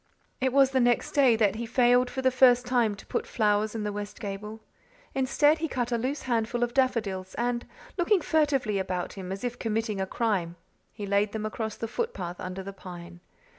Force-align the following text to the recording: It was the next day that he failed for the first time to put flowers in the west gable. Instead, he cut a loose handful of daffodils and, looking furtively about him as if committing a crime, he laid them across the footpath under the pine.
It 0.39 0.51
was 0.51 0.71
the 0.71 0.79
next 0.79 1.11
day 1.11 1.35
that 1.35 1.57
he 1.57 1.67
failed 1.67 2.09
for 2.09 2.23
the 2.23 2.31
first 2.31 2.65
time 2.65 2.95
to 2.95 3.05
put 3.05 3.27
flowers 3.27 3.75
in 3.75 3.83
the 3.83 3.93
west 3.93 4.19
gable. 4.19 4.59
Instead, 5.13 5.59
he 5.59 5.67
cut 5.67 5.91
a 5.91 5.97
loose 5.99 6.23
handful 6.23 6.63
of 6.63 6.73
daffodils 6.73 7.35
and, 7.35 7.67
looking 7.99 8.19
furtively 8.21 8.79
about 8.79 9.13
him 9.13 9.31
as 9.31 9.43
if 9.43 9.59
committing 9.59 10.01
a 10.01 10.07
crime, 10.07 10.55
he 10.91 11.05
laid 11.05 11.33
them 11.33 11.45
across 11.45 11.75
the 11.75 11.87
footpath 11.87 12.39
under 12.39 12.63
the 12.63 12.73
pine. 12.73 13.19